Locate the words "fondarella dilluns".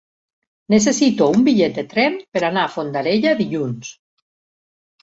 2.79-3.95